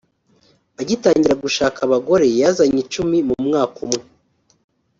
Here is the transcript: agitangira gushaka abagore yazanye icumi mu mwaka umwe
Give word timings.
agitangira 0.81 1.35
gushaka 1.43 1.77
abagore 1.87 2.25
yazanye 2.41 2.79
icumi 2.85 3.17
mu 3.27 3.35
mwaka 3.47 3.77
umwe 3.85 4.01